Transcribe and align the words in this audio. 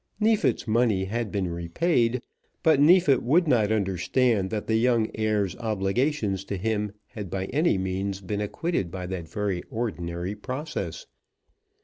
Neefit's 0.19 0.67
money 0.67 1.05
had 1.05 1.31
been 1.31 1.47
repaid, 1.47 2.23
but 2.63 2.79
Neefit 2.79 3.21
would 3.21 3.47
not 3.47 3.71
understand 3.71 4.49
that 4.49 4.65
the 4.65 4.77
young 4.77 5.11
heir's 5.13 5.55
obligations 5.57 6.43
to 6.45 6.57
him 6.57 6.93
had 7.09 7.29
by 7.29 7.45
any 7.53 7.77
means 7.77 8.19
been 8.19 8.41
acquitted 8.41 8.89
by 8.89 9.05
that 9.05 9.29
very 9.29 9.61
ordinary 9.69 10.33
process. 10.33 11.05